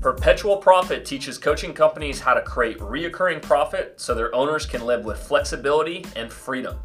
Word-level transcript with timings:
Perpetual 0.00 0.56
Profit 0.56 1.04
teaches 1.04 1.36
coaching 1.36 1.74
companies 1.74 2.20
how 2.20 2.32
to 2.32 2.40
create 2.40 2.78
reoccurring 2.78 3.42
profit 3.42 4.00
so 4.00 4.14
their 4.14 4.34
owners 4.34 4.64
can 4.64 4.86
live 4.86 5.04
with 5.04 5.18
flexibility 5.18 6.06
and 6.16 6.32
freedom. 6.32 6.78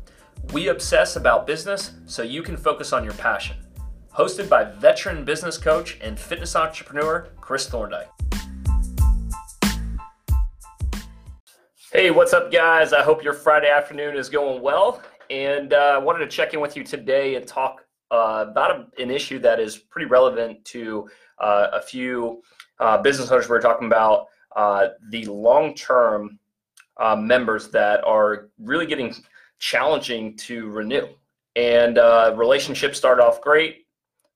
We 0.52 0.68
obsess 0.68 1.16
about 1.16 1.48
business 1.48 1.94
so 2.06 2.24
you 2.24 2.44
can 2.44 2.58
focus 2.58 2.92
on 2.92 3.06
your 3.06 3.14
passion. 3.14 3.56
Hosted 4.14 4.50
by 4.50 4.66
veteran 4.66 5.24
business 5.24 5.58
coach 5.58 5.98
and 6.02 6.20
fitness 6.20 6.58
entrepreneur 6.58 7.30
Chris 7.40 7.70
Thorndike. 7.70 8.10
Hey, 11.94 12.12
what's 12.12 12.34
up, 12.34 12.52
guys? 12.52 12.92
I 12.92 13.02
hope 13.02 13.24
your 13.24 13.32
Friday 13.32 13.70
afternoon 13.70 14.18
is 14.18 14.28
going 14.28 14.62
well. 14.62 15.02
And 15.30 15.72
uh, 15.72 15.94
I 15.96 15.98
wanted 16.00 16.20
to 16.20 16.28
check 16.28 16.54
in 16.54 16.60
with 16.60 16.76
you 16.76 16.84
today 16.84 17.36
and 17.36 17.48
talk 17.48 17.85
uh, 18.12 18.46
about 18.50 18.72
a, 18.72 19.02
an 19.02 19.12
issue 19.12 19.40
that 19.40 19.60
is 19.60 19.78
pretty 19.78 20.08
relevant 20.08 20.64
to 20.66 21.10
uh, 21.40 21.68
a 21.74 21.82
few 21.82 22.42
uh, 22.80 22.98
business 22.98 23.32
owners. 23.32 23.50
We're 23.50 23.62
talking 23.62 23.88
about 23.88 24.28
uh, 24.56 24.90
the 25.10 25.26
long-term 25.26 26.40
uh, 26.98 27.16
members 27.16 27.70
that 27.70 28.04
are 28.04 28.50
really 28.60 28.86
getting 28.86 29.14
challenging 29.60 30.36
to 30.38 30.70
renew. 30.70 31.08
And 31.56 31.98
relationships 32.38 32.98
start 32.98 33.20
off 33.20 33.42
great, 33.42 33.88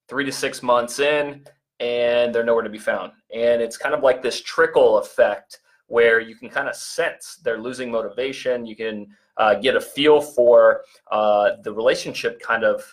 three 0.07 0.25
to 0.25 0.31
six 0.31 0.63
months 0.63 0.99
in, 0.99 1.43
and 1.79 2.33
they're 2.33 2.43
nowhere 2.43 2.63
to 2.63 2.69
be 2.69 2.77
found. 2.77 3.11
And 3.33 3.61
it's 3.61 3.77
kind 3.77 3.93
of 3.93 4.03
like 4.03 4.21
this 4.21 4.41
trickle 4.41 4.97
effect 4.99 5.59
where 5.87 6.19
you 6.19 6.35
can 6.35 6.49
kind 6.49 6.69
of 6.69 6.75
sense 6.75 7.39
they're 7.43 7.59
losing 7.59 7.91
motivation. 7.91 8.65
You 8.65 8.75
can 8.75 9.07
uh, 9.37 9.55
get 9.55 9.75
a 9.75 9.81
feel 9.81 10.21
for 10.21 10.81
uh, 11.11 11.51
the 11.63 11.73
relationship 11.73 12.41
kind 12.41 12.63
of 12.63 12.83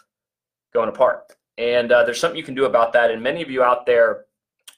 going 0.72 0.88
apart. 0.88 1.32
And 1.58 1.90
uh, 1.92 2.04
there's 2.04 2.20
something 2.20 2.36
you 2.36 2.44
can 2.44 2.54
do 2.54 2.66
about 2.66 2.92
that. 2.92 3.10
And 3.10 3.22
many 3.22 3.42
of 3.42 3.50
you 3.50 3.62
out 3.62 3.86
there 3.86 4.26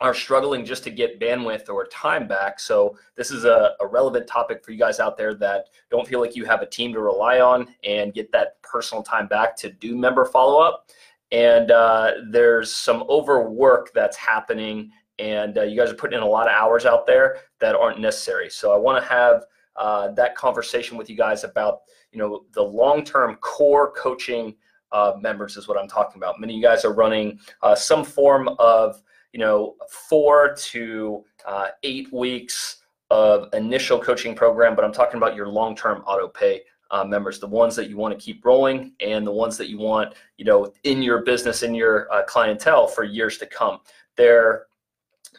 are 0.01 0.15
struggling 0.15 0.65
just 0.65 0.85
to 0.85 0.91
get 0.91 1.19
bandwidth 1.19 1.69
or 1.69 1.87
time 1.87 2.29
back. 2.29 2.61
So 2.61 2.97
this 3.17 3.33
is 3.33 3.45
a, 3.45 3.75
a, 3.81 3.87
relevant 3.87 4.29
topic 4.29 4.65
for 4.65 4.71
you 4.71 4.79
guys 4.79 5.01
out 5.01 5.17
there 5.17 5.35
that 5.35 5.67
don't 5.91 6.07
feel 6.07 6.21
like 6.21 6.37
you 6.37 6.45
have 6.45 6.63
a 6.63 6.67
team 6.67 6.93
to 6.93 7.01
rely 7.01 7.41
on 7.41 7.75
and 7.83 8.15
get 8.15 8.31
that 8.31 8.63
personal 8.63 9.03
time 9.03 9.27
back 9.27 9.57
to 9.57 9.73
do 9.73 9.97
member 9.97 10.25
follow 10.25 10.61
up. 10.61 10.89
And 11.33 11.73
uh, 11.73 12.13
there's 12.31 12.73
some 12.73 13.05
overwork 13.09 13.93
that's 13.93 14.17
happening 14.17 14.93
and 15.19 15.59
uh, 15.59 15.63
you 15.63 15.77
guys 15.77 15.91
are 15.91 15.95
putting 15.95 16.17
in 16.17 16.23
a 16.23 16.29
lot 16.29 16.47
of 16.47 16.53
hours 16.53 16.87
out 16.87 17.07
there 17.07 17.39
that 17.61 17.75
aren't 17.75 18.01
necessary. 18.01 18.49
So 18.51 18.73
I 18.73 18.77
want 18.77 19.03
to 19.03 19.09
have 19.09 19.45
uh, 19.77 20.09
that 20.13 20.35
conversation 20.37 20.97
with 20.97 21.11
you 21.11 21.17
guys 21.17 21.45
about 21.45 21.81
you 22.13 22.19
know 22.19 22.45
the 22.53 22.63
long-term 22.63 23.37
core 23.37 23.93
coaching 23.93 24.55
uh, 24.93 25.13
members 25.21 25.57
is 25.57 25.69
what 25.69 25.79
I'm 25.79 25.89
talking 25.89 26.21
about. 26.21 26.41
Many 26.41 26.55
of 26.55 26.57
you 26.57 26.63
guys 26.63 26.85
are 26.85 26.93
running 26.93 27.39
uh, 27.63 27.75
some 27.75 28.05
form 28.05 28.49
of 28.59 29.03
you 29.33 29.41
know 29.41 29.77
four 29.91 30.55
to 30.55 31.25
uh, 31.47 31.69
eight 31.83 32.13
weeks 32.13 32.79
of 33.11 33.49
initial 33.55 33.99
coaching 33.99 34.35
program, 34.35 34.75
but 34.75 34.85
I'm 34.85 34.93
talking 34.93 35.17
about 35.17 35.35
your 35.35 35.49
long-term 35.49 36.03
auto 36.07 36.29
pay 36.29 36.63
uh, 36.91 37.05
members, 37.05 37.39
the 37.39 37.47
ones 37.47 37.77
that 37.77 37.89
you 37.89 37.97
want 37.97 38.19
to 38.19 38.23
keep 38.23 38.45
rolling 38.45 38.93
and 39.01 39.27
the 39.27 39.33
ones 39.33 39.57
that 39.59 39.69
you 39.69 39.79
want, 39.79 40.15
you 40.37 40.45
know, 40.45 40.73
in 40.85 41.03
your 41.03 41.23
business, 41.23 41.63
in 41.63 41.75
your 41.75 42.13
uh, 42.13 42.23
clientele 42.25 42.87
for 42.87 43.05
years 43.05 43.39
to 43.39 43.47
come. 43.47 43.79
They're 44.17 44.67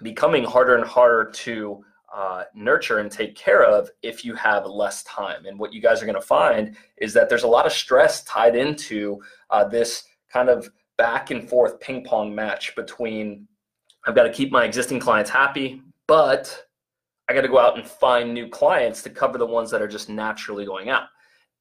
becoming 0.02 0.44
harder 0.44 0.76
and 0.76 0.86
harder 0.86 1.32
to 1.32 1.84
uh, 2.16 2.44
nurture 2.54 3.00
and 3.00 3.12
take 3.12 3.36
care 3.36 3.64
of 3.64 3.90
if 4.02 4.26
you 4.26 4.34
have 4.36 4.66
less 4.66 5.04
time. 5.04 5.46
And 5.46 5.60
what 5.60 5.74
you 5.74 5.82
guys 5.82 6.02
are 6.02 6.06
going 6.06 6.16
to 6.16 6.22
find 6.22 6.76
is 6.98 7.14
that 7.14 7.30
there's 7.30 7.44
a 7.44 7.48
lot 7.48 7.66
of 7.66 7.72
stress 7.72 8.24
tied 8.24 8.56
into 8.56 9.22
uh, 9.50 9.64
this 9.66 10.04
kind 10.32 10.50
of 10.50 10.70
back 10.98 11.32
and 11.32 11.48
forth 11.48 11.80
ping 11.80 12.04
pong 12.04 12.34
match 12.34 12.76
between 12.76 13.48
I've 14.06 14.16
got 14.16 14.24
to 14.24 14.32
keep 14.32 14.52
my 14.52 14.64
existing 14.64 15.00
clients 15.00 15.30
happy, 15.30 15.82
but 16.08 16.66
I 17.28 17.34
got 17.34 17.42
to 17.42 17.48
go 17.48 17.60
out 17.60 17.78
and 17.78 17.88
find 17.88 18.34
new 18.34 18.48
clients 18.48 19.04
to 19.04 19.10
cover 19.10 19.38
the 19.38 19.46
ones 19.46 19.70
that 19.72 19.82
are 19.82 19.88
just 19.88 20.10
naturally 20.10 20.66
going 20.66 20.90
out. 20.90 21.04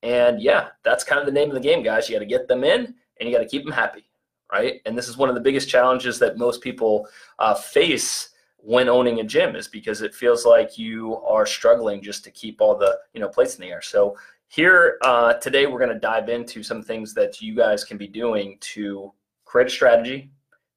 And 0.02 0.40
yeah, 0.40 0.68
that's 0.84 1.02
kind 1.02 1.18
of 1.18 1.26
the 1.26 1.32
name 1.32 1.48
of 1.48 1.54
the 1.54 1.60
game, 1.60 1.82
guys. 1.82 2.08
You 2.08 2.14
got 2.14 2.20
to 2.20 2.26
get 2.26 2.46
them 2.46 2.62
in 2.62 2.94
and 3.18 3.28
you 3.28 3.32
got 3.32 3.42
to 3.42 3.48
keep 3.48 3.64
them 3.64 3.72
happy 3.72 4.08
right? 4.52 4.80
And 4.86 4.96
this 4.96 5.08
is 5.08 5.16
one 5.16 5.28
of 5.28 5.34
the 5.34 5.40
biggest 5.40 5.68
challenges 5.68 6.18
that 6.18 6.38
most 6.38 6.60
people 6.60 7.06
uh, 7.38 7.54
face 7.54 8.30
when 8.58 8.88
owning 8.88 9.20
a 9.20 9.24
gym 9.24 9.56
is 9.56 9.68
because 9.68 10.02
it 10.02 10.14
feels 10.14 10.44
like 10.44 10.76
you 10.76 11.16
are 11.18 11.46
struggling 11.46 12.02
just 12.02 12.24
to 12.24 12.30
keep 12.30 12.60
all 12.60 12.76
the 12.76 12.98
you 13.14 13.20
know 13.20 13.28
plates 13.28 13.54
in 13.56 13.62
the 13.62 13.70
air. 13.70 13.82
So 13.82 14.16
here 14.48 14.98
uh, 15.02 15.34
today 15.34 15.66
we're 15.66 15.78
going 15.78 15.92
to 15.92 15.98
dive 15.98 16.28
into 16.28 16.62
some 16.62 16.82
things 16.82 17.14
that 17.14 17.40
you 17.40 17.54
guys 17.54 17.84
can 17.84 17.96
be 17.96 18.08
doing 18.08 18.58
to 18.60 19.12
create 19.44 19.68
a 19.68 19.70
strategy. 19.70 20.30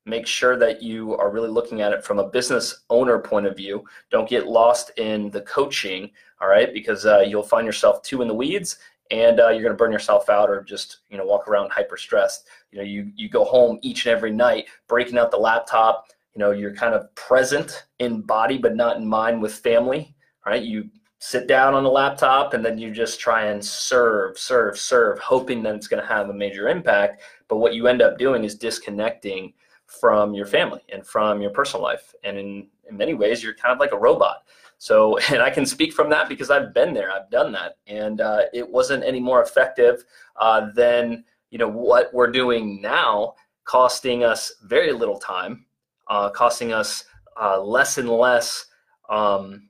Make 0.05 0.25
sure 0.25 0.57
that 0.57 0.81
you 0.81 1.15
are 1.17 1.29
really 1.29 1.49
looking 1.49 1.81
at 1.81 1.93
it 1.93 2.03
from 2.03 2.17
a 2.19 2.27
business 2.27 2.81
owner 2.89 3.19
point 3.19 3.45
of 3.45 3.55
view. 3.55 3.83
Don't 4.09 4.27
get 4.27 4.47
lost 4.47 4.91
in 4.97 5.29
the 5.29 5.41
coaching, 5.41 6.09
all 6.41 6.47
right? 6.47 6.73
Because 6.73 7.05
uh, 7.05 7.19
you'll 7.19 7.43
find 7.43 7.67
yourself 7.67 8.01
too 8.01 8.21
in 8.21 8.27
the 8.27 8.33
weeds 8.33 8.77
and 9.11 9.39
uh, 9.41 9.49
you're 9.49 9.61
going 9.61 9.73
to 9.73 9.77
burn 9.77 9.91
yourself 9.91 10.29
out 10.29 10.49
or 10.49 10.63
just 10.63 10.99
you 11.09 11.17
know 11.17 11.25
walk 11.25 11.47
around 11.47 11.69
hyper 11.71 11.97
stressed 11.97 12.47
you 12.71 12.77
know 12.79 12.83
you 12.83 13.11
you 13.15 13.29
go 13.29 13.43
home 13.43 13.77
each 13.81 14.05
and 14.05 14.15
every 14.15 14.31
night 14.31 14.65
breaking 14.87 15.17
out 15.17 15.29
the 15.29 15.37
laptop 15.37 16.07
you 16.33 16.39
know 16.39 16.51
you're 16.51 16.73
kind 16.73 16.93
of 16.93 17.13
present 17.15 17.85
in 17.99 18.21
body 18.21 18.57
but 18.57 18.75
not 18.75 18.97
in 18.97 19.07
mind 19.07 19.41
with 19.41 19.53
family 19.53 20.15
right? 20.45 20.63
You 20.63 20.89
sit 21.19 21.47
down 21.47 21.73
on 21.73 21.83
the 21.83 21.89
laptop 21.89 22.53
and 22.53 22.65
then 22.65 22.77
you 22.77 22.91
just 22.91 23.19
try 23.19 23.45
and 23.45 23.63
serve 23.63 24.37
serve 24.37 24.77
serve 24.77 25.19
hoping 25.19 25.61
that 25.63 25.75
it's 25.75 25.87
going 25.87 26.01
to 26.01 26.07
have 26.07 26.29
a 26.29 26.33
major 26.33 26.67
impact. 26.67 27.21
But 27.47 27.57
what 27.57 27.73
you 27.73 27.87
end 27.87 28.01
up 28.01 28.17
doing 28.17 28.43
is 28.43 28.55
disconnecting 28.55 29.53
from 29.85 30.33
your 30.33 30.45
family 30.45 30.81
and 30.91 31.05
from 31.05 31.41
your 31.41 31.51
personal 31.51 31.83
life. 31.83 32.13
And 32.23 32.37
in, 32.37 32.67
in 32.89 32.97
many 32.97 33.13
ways 33.13 33.43
you're 33.43 33.53
kind 33.53 33.73
of 33.73 33.79
like 33.79 33.91
a 33.91 33.99
robot. 33.99 34.43
So, 34.77 35.17
and 35.29 35.41
I 35.41 35.49
can 35.49 35.65
speak 35.65 35.93
from 35.93 36.09
that 36.09 36.27
because 36.29 36.49
I've 36.49 36.73
been 36.73 36.93
there, 36.93 37.11
I've 37.11 37.29
done 37.29 37.51
that, 37.51 37.77
and 37.85 38.19
uh, 38.19 38.43
it 38.53 38.67
wasn't 38.67 39.03
any 39.03 39.19
more 39.19 39.43
effective 39.43 40.03
uh, 40.37 40.71
than 40.73 41.23
you 41.51 41.59
know 41.59 41.69
what 41.69 42.11
we're 42.13 42.31
doing 42.31 42.81
now, 42.81 43.35
costing 43.65 44.23
us 44.23 44.53
very 44.63 44.91
little 44.91 45.19
time, 45.19 45.65
uh, 46.11 46.29
costing 46.29 46.73
us 46.73 47.05
uh, 47.41 47.59
less 47.59 47.97
and 47.97 48.09
less 48.09 48.65
um, 49.09 49.69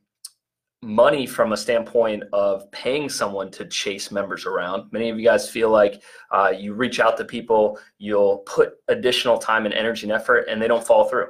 money 0.82 1.28
from 1.28 1.54
a 1.54 1.58
standpoint 1.58 2.24
of 2.34 2.70
paying 2.72 3.08
someone 3.08 3.52
to 3.52 3.64
chase 3.66 4.10
members 4.10 4.48
around. 4.48 4.92
Many 4.92 5.10
of 5.12 5.20
you 5.20 5.24
guys 5.24 5.48
feel 5.48 5.70
like 5.70 6.02
uh, 6.32 6.52
you 6.58 6.74
reach 6.74 7.00
out 7.00 7.16
to 7.18 7.26
people, 7.26 7.80
you'll 8.00 8.40
put 8.40 8.74
additional 8.88 9.38
time 9.38 9.66
and 9.66 9.74
energy 9.76 10.08
and 10.08 10.12
effort, 10.12 10.48
and 10.50 10.60
they 10.60 10.68
don't 10.68 10.86
fall 10.86 11.08
through. 11.08 11.28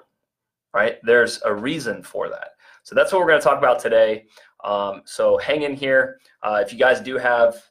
Right? 0.73 0.99
There's 1.03 1.41
a 1.43 1.53
reason 1.53 2.01
for 2.01 2.29
that. 2.29 2.51
So 2.83 2.95
that's 2.95 3.11
what 3.11 3.19
we're 3.19 3.27
going 3.27 3.41
to 3.41 3.43
talk 3.43 3.57
about 3.57 3.79
today. 3.79 4.25
Um, 4.63 5.01
so 5.03 5.37
hang 5.37 5.63
in 5.63 5.75
here. 5.75 6.19
Uh, 6.41 6.63
if 6.65 6.71
you 6.71 6.79
guys 6.79 7.01
do 7.01 7.17
have, 7.17 7.61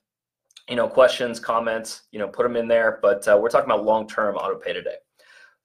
you 0.69 0.77
know, 0.77 0.87
questions, 0.87 1.41
comments, 1.41 2.03
you 2.13 2.19
know, 2.19 2.29
put 2.29 2.43
them 2.43 2.57
in 2.57 2.69
there. 2.69 2.99
But 3.01 3.27
uh, 3.27 3.39
we're 3.41 3.49
talking 3.49 3.71
about 3.71 3.87
long-term 3.87 4.37
auto 4.37 4.59
pay 4.59 4.75
today. 4.75 4.97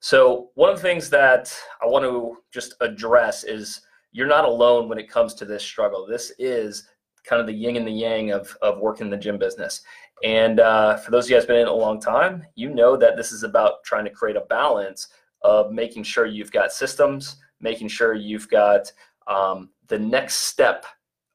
So 0.06 0.50
one 0.54 0.70
of 0.70 0.76
the 0.76 0.82
things 0.82 1.10
that 1.10 1.52
I 1.82 1.86
want 1.86 2.04
to 2.04 2.36
just 2.52 2.74
address 2.80 3.42
is 3.42 3.80
you're 4.12 4.28
not 4.28 4.44
alone 4.44 4.88
when 4.88 4.98
it 4.98 5.10
comes 5.10 5.34
to 5.34 5.44
this 5.44 5.64
struggle. 5.64 6.06
This 6.06 6.30
is 6.38 6.86
kind 7.24 7.40
of 7.40 7.48
the 7.48 7.52
yin 7.52 7.74
and 7.74 7.84
the 7.84 7.90
yang 7.90 8.30
of, 8.30 8.56
of 8.62 8.78
working 8.78 9.06
in 9.06 9.10
the 9.10 9.16
gym 9.16 9.36
business. 9.36 9.82
And 10.22 10.60
uh, 10.60 10.96
for 10.98 11.10
those 11.10 11.24
of 11.24 11.30
you 11.30 11.36
guys 11.36 11.44
been 11.44 11.56
in 11.56 11.66
a 11.66 11.72
long 11.72 12.00
time, 12.00 12.46
you 12.54 12.72
know 12.72 12.96
that 12.96 13.16
this 13.16 13.32
is 13.32 13.42
about 13.42 13.82
trying 13.82 14.04
to 14.04 14.12
create 14.12 14.36
a 14.36 14.42
balance 14.42 15.08
of 15.42 15.72
making 15.72 16.04
sure 16.04 16.24
you've 16.24 16.52
got 16.52 16.70
systems, 16.70 17.38
making 17.60 17.88
sure 17.88 18.14
you've 18.14 18.48
got 18.48 18.92
um, 19.26 19.70
the 19.88 19.98
next 19.98 20.34
step 20.34 20.86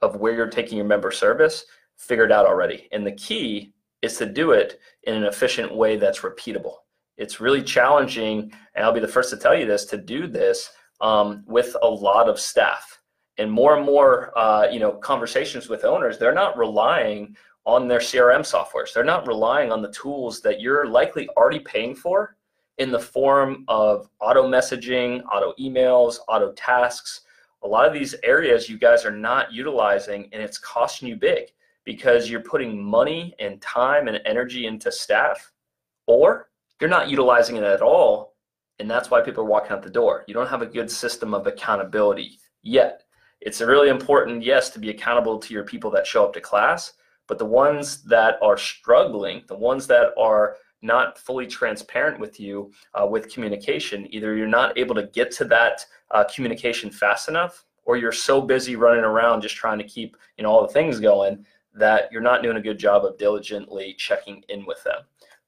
of 0.02 0.16
where 0.16 0.32
you're 0.32 0.48
taking 0.48 0.78
your 0.78 0.88
member 0.88 1.12
service 1.12 1.66
figured 1.98 2.32
out 2.32 2.46
already. 2.46 2.88
And 2.94 3.06
the 3.06 3.12
key 3.12 3.74
is 4.02 4.16
to 4.20 4.26
do 4.26 4.52
it 4.52 4.80
in 5.03 5.16
an 5.16 5.26
efficient 5.26 5.76
way 5.76 5.98
that's 5.98 6.22
repeatable. 6.22 6.76
It's 7.18 7.40
really 7.40 7.62
challenging, 7.62 8.52
and 8.76 8.85
I'll 8.85 8.94
be 8.94 9.00
the 9.00 9.08
first 9.08 9.30
to 9.32 9.38
tell 9.38 9.56
you 9.56 9.66
this, 9.66 9.85
to 9.85 9.97
do 9.97 10.28
this 10.28 10.72
um, 11.02 11.44
with 11.46 11.76
a 11.82 11.88
lot 11.88 12.30
of 12.30 12.40
staff. 12.40 13.00
And 13.38 13.52
more 13.52 13.76
and 13.76 13.85
more, 13.85 14.38
uh, 14.38 14.68
you 14.72 14.80
know, 14.80 14.94
conversations 14.94 15.70
with 15.70 15.85
owners, 15.85 16.18
they're 16.18 16.34
not 16.34 16.58
relying 16.58 17.35
on 17.66 17.88
their 17.88 18.00
CRM 18.00 18.41
softwares. 18.41 18.94
They're 18.94 19.03
not 19.03 19.28
relying 19.28 19.72
on 19.72 19.82
the 19.82 19.91
tools 19.91 20.41
that 20.41 20.59
you're 20.59 20.88
likely 20.88 21.28
already 21.30 21.59
paying 21.59 21.96
for 21.96 22.35
in 22.78 22.91
the 22.91 23.00
form 23.00 23.64
of 23.68 24.09
auto 24.20 24.47
messaging, 24.47 25.24
auto 25.32 25.53
emails, 25.59 26.18
auto 26.28 26.52
tasks, 26.53 27.22
a 27.64 27.68
lot 27.68 27.88
of 27.88 27.94
these 27.94 28.16
areas 28.24 28.70
you 28.70 28.78
guys 28.78 29.06
are 29.06 29.16
not 29.16 29.53
utilizing 29.53 30.28
and 30.32 30.41
it's 30.41 30.58
costing 30.58 31.08
you 31.08 31.16
big 31.16 31.52
because 31.84 32.30
you're 32.30 32.41
putting 32.41 32.82
money 32.82 33.35
and 33.40 33.62
time 33.62 34.08
and 34.08 34.20
energy 34.26 34.66
into 34.66 34.91
staff 34.91 35.52
or 36.08 36.50
you're 36.82 36.90
not 36.90 37.10
utilizing 37.10 37.56
it 37.56 37.64
at 37.64 37.82
all 37.82 38.36
and 38.80 38.90
that's 38.90 39.10
why 39.10 39.22
people 39.22 39.44
are 39.44 39.48
walking 39.48 39.72
out 39.72 39.84
the 39.84 39.90
door 39.90 40.26
you 40.28 40.34
don't 40.34 40.50
have 40.50 40.62
a 40.62 40.66
good 40.66 40.92
system 40.92 41.34
of 41.34 41.48
accountability 41.48 42.40
yet 42.64 43.04
it's 43.40 43.62
really 43.62 43.90
important 43.90 44.44
yes 44.44 44.70
to 44.70 44.80
be 44.80 44.90
accountable 44.90 45.40
to 45.40 45.54
your 45.54 45.64
people 45.64 45.90
that 45.90 46.06
show 46.06 46.26
up 46.26 46.34
to 46.34 46.42
class 46.42 46.94
but 47.28 47.38
the 47.38 47.46
ones 47.46 48.04
that 48.04 48.38
are 48.42 48.58
struggling 48.58 49.44
the 49.48 49.56
ones 49.56 49.88
that 49.88 50.12
are 50.18 50.58
not 50.82 51.18
fully 51.18 51.48
transparent 51.48 52.20
with 52.20 52.40
you 52.40 52.72
uh, 53.00 53.06
with 53.06 53.32
communication. 53.32 54.08
Either 54.14 54.36
you're 54.36 54.48
not 54.48 54.78
able 54.78 54.96
to 54.96 55.08
get 55.08 55.32
to 55.32 55.46
that 55.46 55.86
uh, 56.12 56.24
communication 56.24 56.90
fast 56.90 57.30
enough, 57.30 57.66
or 57.86 57.98
you're 57.98 58.12
so 58.12 58.42
busy 58.42 58.76
running 58.76 59.04
around 59.04 59.42
just 59.42 59.56
trying 59.56 59.78
to 59.78 59.84
keep 59.84 60.18
you 60.38 60.44
know 60.44 60.50
all 60.50 60.66
the 60.66 60.74
things 60.74 61.00
going 61.00 61.46
that 61.74 62.12
you're 62.12 62.22
not 62.22 62.44
doing 62.44 62.58
a 62.58 62.62
good 62.62 62.78
job 62.78 63.06
of 63.06 63.18
diligently 63.18 63.96
checking 63.98 64.44
in 64.50 64.66
with 64.66 64.84
them. 64.84 65.02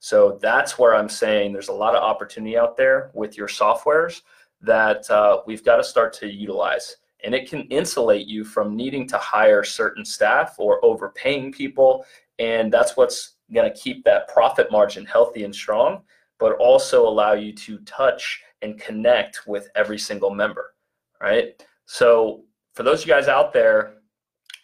So 0.04 0.38
that's 0.42 0.78
where 0.78 0.94
I'm 0.94 1.08
saying 1.08 1.54
there's 1.54 1.70
a 1.70 1.74
lot 1.74 1.96
of 1.96 2.04
opportunity 2.04 2.58
out 2.58 2.76
there 2.76 3.10
with 3.14 3.38
your 3.38 3.48
softwares 3.48 4.24
that 4.60 5.10
uh, 5.10 5.44
we've 5.48 5.64
got 5.64 5.78
to 5.78 5.84
start 5.84 6.12
to 6.16 6.28
utilize. 6.28 6.98
And 7.24 7.34
it 7.34 7.50
can 7.50 7.62
insulate 7.70 8.28
you 8.28 8.44
from 8.44 8.76
needing 8.76 9.08
to 9.08 9.18
hire 9.18 9.64
certain 9.64 10.04
staff 10.04 10.56
or 10.60 10.84
overpaying 10.84 11.54
people. 11.54 12.06
And 12.38 12.70
that's 12.70 12.98
what's 12.98 13.36
going 13.54 13.72
to 13.72 13.80
keep 13.80 14.04
that 14.04 14.28
profit 14.28 14.70
margin 14.70 15.06
healthy 15.06 15.46
and 15.46 15.56
strong, 15.56 16.02
but 16.38 16.58
also 16.58 17.08
allow 17.08 17.32
you 17.32 17.54
to 17.54 17.78
touch 17.86 18.44
and 18.62 18.78
connect 18.78 19.48
with 19.48 19.70
every 19.74 19.98
single 19.98 20.32
member, 20.32 20.74
right? 21.22 21.66
So 21.86 22.44
for 22.74 22.84
those 22.84 23.04
of 23.04 23.08
you 23.08 23.14
guys 23.14 23.30
out 23.30 23.54
there, 23.54 23.94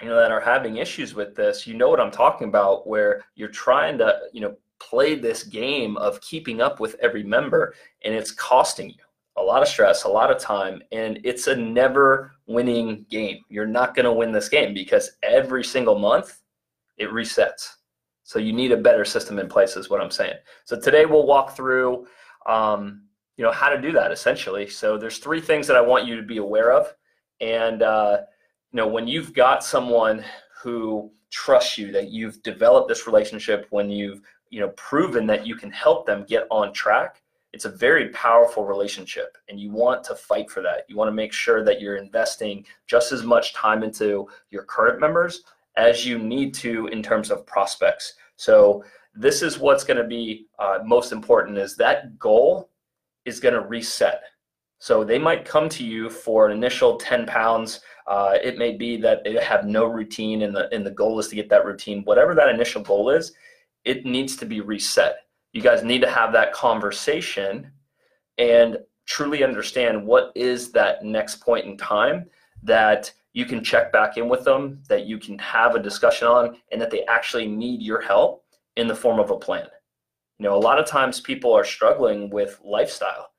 you 0.02 0.10
know, 0.10 0.18
that 0.18 0.34
are 0.34 0.42
having 0.42 0.76
issues 0.76 1.16
with 1.16 1.34
this, 1.34 1.66
you 1.66 1.76
know 1.76 1.88
what 1.88 2.02
I'm 2.02 2.12
talking 2.12 2.50
about, 2.50 2.86
where 2.88 3.24
you're 3.36 3.48
trying 3.48 3.98
to, 4.00 4.20
you 4.34 4.42
know, 4.42 4.58
play 4.80 5.16
this 5.16 5.44
game 5.44 5.98
of 5.98 6.22
keeping 6.22 6.62
up 6.62 6.80
with 6.80 6.96
every 7.02 7.24
member 7.24 7.74
and 8.04 8.14
it's 8.14 8.32
costing 8.32 8.90
you 8.90 9.04
a 9.40 9.42
lot 9.42 9.62
of 9.62 9.68
stress, 9.68 10.04
a 10.04 10.10
lot 10.10 10.32
of 10.32 10.38
time, 10.38 10.82
and 10.92 11.20
it's 11.24 11.48
a 11.48 11.56
never 11.56 12.34
winning 12.48 13.06
game. 13.10 13.40
You're 13.50 13.66
not 13.66 13.96
going 13.96 14.06
to 14.06 14.12
win 14.12 14.32
this 14.32 14.50
game 14.50 14.74
because 14.74 15.12
every 15.24 15.64
single 15.64 15.98
month 15.98 16.42
it 16.98 17.10
resets. 17.10 17.76
So 18.24 18.38
you 18.38 18.54
need 18.54 18.72
a 18.72 18.78
better 18.78 19.06
system 19.06 19.40
in 19.40 19.48
place, 19.48 19.76
is 19.76 19.90
what 19.90 20.02
I'm 20.02 20.12
saying. 20.12 20.36
So 20.66 20.80
today 20.80 21.06
we'll 21.06 21.26
walk 21.26 21.56
through, 21.56 22.06
um, 22.46 23.04
you 23.38 23.46
know, 23.46 23.52
how 23.52 23.70
to 23.70 23.82
do 23.82 23.92
that 23.94 24.12
essentially. 24.12 24.68
So 24.68 24.98
there's 24.98 25.20
three 25.20 25.42
things 25.42 25.66
that 25.68 25.78
I 25.78 25.82
want 25.82 26.06
you 26.06 26.16
to 26.18 26.24
be 26.24 26.38
aware 26.38 26.74
of, 26.74 26.94
and 27.40 27.82
uh, 27.82 28.20
you 28.72 28.78
know, 28.78 28.88
when 28.88 29.08
you've 29.08 29.34
got 29.34 29.64
someone 29.64 30.24
who 30.62 31.12
trusts 31.32 31.78
you, 31.78 31.92
that 31.94 32.10
you've 32.10 32.44
developed 32.44 32.90
this 32.90 33.08
relationship, 33.08 33.68
when 33.70 33.90
you've 33.90 34.22
you 34.50 34.60
know 34.60 34.70
proven 34.70 35.26
that 35.28 35.46
you 35.46 35.56
can 35.56 35.72
help 35.72 36.06
them 36.06 36.26
get 36.28 36.48
on 36.50 36.74
track 36.74 37.22
it's 37.54 37.66
a 37.66 37.70
very 37.70 38.10
powerful 38.10 38.66
relationship 38.66 39.38
and 39.48 39.60
you 39.60 39.72
want 39.72 40.04
to 40.04 40.16
fight 40.16 40.50
for 40.52 40.62
that. 40.62 40.86
You 40.88 40.96
want 40.96 41.08
to 41.08 41.14
make 41.14 41.34
sure 41.34 41.64
that 41.64 41.82
you're 41.82 41.98
investing 41.98 42.66
just 42.88 43.12
as 43.12 43.24
much 43.24 43.54
time 43.54 43.84
into 43.84 44.28
your 44.52 44.64
current 44.64 45.00
members 45.00 45.42
as 45.76 46.06
you 46.06 46.20
need 46.20 46.54
to 46.56 46.88
in 46.88 47.02
terms 47.02 47.32
of 47.32 47.46
prospects. 47.48 48.14
So 48.36 48.84
this 49.16 49.42
is 49.42 49.58
what's 49.58 49.84
going 49.84 49.98
to 49.98 50.08
be 50.08 50.48
uh, 50.60 50.80
most 50.86 51.12
important 51.12 51.58
is 51.58 51.76
that 51.78 52.20
goal 52.20 52.70
is 53.26 53.40
going 53.40 53.56
to 53.56 53.62
reset. 53.62 54.22
So 54.78 55.04
they 55.04 55.18
might 55.18 55.44
come 55.44 55.68
to 55.70 55.84
you 55.84 56.10
for 56.10 56.48
an 56.48 56.56
initial 56.56 56.98
10 56.98 57.26
pounds 57.26 57.82
uh, 58.08 58.40
it 58.44 58.58
may 58.58 58.76
be 58.76 58.98
that 58.98 59.24
they 59.24 59.34
have 59.34 59.66
no 59.66 59.86
routine 59.86 60.42
and 60.42 60.56
the, 60.56 60.68
and 60.74 60.84
the 60.84 60.92
goal 60.92 61.20
is 61.20 61.28
to 61.28 61.36
get 61.36 61.48
that 61.50 61.64
routine 61.64 62.02
whatever 62.06 62.34
that 62.34 62.50
initial 62.50 62.82
goal 62.82 63.12
is 63.12 63.34
it 63.90 64.06
needs 64.06 64.36
to 64.36 64.46
be 64.46 64.62
reset 64.62 65.16
you 65.52 65.62
guys 65.62 65.84
need 65.84 66.02
to 66.02 66.10
have 66.10 66.32
that 66.34 66.54
conversation 66.54 67.72
and 68.38 68.78
truly 69.06 69.44
understand 69.44 70.06
what 70.06 70.32
is 70.36 70.72
that 70.72 71.04
next 71.04 71.38
point 71.42 71.66
in 71.66 71.76
time 71.76 72.30
that 72.62 73.12
you 73.34 73.46
can 73.46 73.64
check 73.64 73.92
back 73.92 74.18
in 74.18 74.30
with 74.30 74.44
them, 74.44 74.82
that 74.88 75.06
you 75.06 75.18
can 75.18 75.38
have 75.40 75.76
a 75.76 75.82
discussion 75.82 76.28
on, 76.28 76.58
and 76.72 76.82
that 76.82 76.92
they 76.92 77.04
actually 77.06 77.48
need 77.48 77.82
your 77.82 78.02
help 78.02 78.44
in 78.76 78.88
the 78.88 78.96
form 78.96 79.20
of 79.20 79.32
a 79.32 79.38
plan. 79.38 79.68
You 80.38 80.46
know, 80.46 80.56
a 80.56 80.58
lot 80.58 80.80
of 80.80 80.86
times 80.86 81.20
people 81.20 81.54
are 81.54 81.64
struggling 81.64 82.30
with 82.30 82.60
lifestyle, 82.64 83.32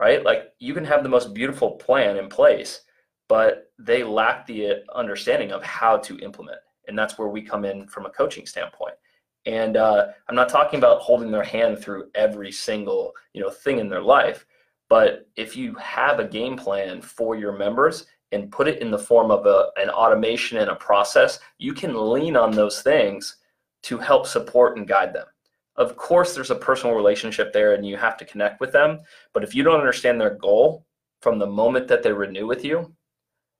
right? 0.00 0.24
Like 0.24 0.52
you 0.58 0.74
can 0.74 0.84
have 0.84 1.02
the 1.02 1.08
most 1.08 1.34
beautiful 1.34 1.72
plan 1.72 2.16
in 2.16 2.28
place, 2.28 2.82
but 3.28 3.70
they 3.78 4.02
lack 4.02 4.46
the 4.46 4.82
understanding 4.94 5.52
of 5.52 5.62
how 5.62 5.98
to 5.98 6.18
implement. 6.18 6.58
And 6.86 6.98
that's 6.98 7.18
where 7.18 7.28
we 7.28 7.42
come 7.42 7.64
in 7.64 7.86
from 7.86 8.06
a 8.06 8.10
coaching 8.10 8.46
standpoint. 8.46 8.94
And 9.46 9.76
uh, 9.76 10.06
I'm 10.28 10.34
not 10.34 10.48
talking 10.48 10.78
about 10.78 11.00
holding 11.00 11.30
their 11.30 11.44
hand 11.44 11.78
through 11.78 12.10
every 12.14 12.50
single 12.50 13.12
you 13.32 13.42
know 13.42 13.50
thing 13.50 13.78
in 13.78 13.88
their 13.88 14.02
life, 14.02 14.46
but 14.88 15.28
if 15.36 15.56
you 15.56 15.74
have 15.74 16.18
a 16.18 16.28
game 16.28 16.56
plan 16.56 17.00
for 17.02 17.36
your 17.36 17.52
members 17.52 18.06
and 18.32 18.50
put 18.50 18.68
it 18.68 18.80
in 18.80 18.90
the 18.90 18.98
form 18.98 19.30
of 19.30 19.46
a, 19.46 19.68
an 19.76 19.90
automation 19.90 20.58
and 20.58 20.70
a 20.70 20.76
process, 20.76 21.38
you 21.58 21.72
can 21.72 21.94
lean 21.94 22.36
on 22.36 22.50
those 22.50 22.82
things 22.82 23.36
to 23.82 23.98
help 23.98 24.26
support 24.26 24.76
and 24.76 24.88
guide 24.88 25.12
them. 25.12 25.26
Of 25.76 25.96
course, 25.96 26.34
there's 26.34 26.50
a 26.50 26.56
personal 26.56 26.96
relationship 26.96 27.52
there 27.52 27.74
and 27.74 27.86
you 27.86 27.96
have 27.96 28.16
to 28.18 28.24
connect 28.24 28.60
with 28.60 28.72
them. 28.72 29.00
But 29.32 29.44
if 29.44 29.54
you 29.54 29.62
don't 29.62 29.80
understand 29.80 30.20
their 30.20 30.36
goal 30.36 30.86
from 31.20 31.38
the 31.38 31.46
moment 31.46 31.88
that 31.88 32.02
they 32.02 32.12
renew 32.12 32.46
with 32.46 32.64
you, 32.64 32.94